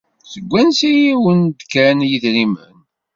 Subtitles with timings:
[0.31, 2.73] Seg wansi ay awen-d-kkan yidrimen?